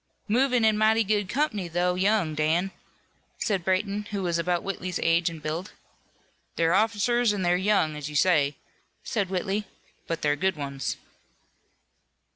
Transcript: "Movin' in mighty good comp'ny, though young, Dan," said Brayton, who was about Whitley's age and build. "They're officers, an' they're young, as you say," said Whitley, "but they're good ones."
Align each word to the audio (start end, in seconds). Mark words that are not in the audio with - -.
"Movin' 0.27 0.65
in 0.65 0.79
mighty 0.79 1.03
good 1.03 1.29
comp'ny, 1.29 1.67
though 1.67 1.93
young, 1.93 2.33
Dan," 2.33 2.71
said 3.37 3.63
Brayton, 3.63 4.07
who 4.09 4.23
was 4.23 4.39
about 4.39 4.63
Whitley's 4.63 4.97
age 4.97 5.29
and 5.29 5.43
build. 5.43 5.73
"They're 6.55 6.73
officers, 6.73 7.31
an' 7.35 7.43
they're 7.43 7.55
young, 7.55 7.95
as 7.95 8.09
you 8.09 8.15
say," 8.15 8.55
said 9.03 9.29
Whitley, 9.29 9.65
"but 10.07 10.23
they're 10.23 10.35
good 10.35 10.55
ones." 10.55 10.97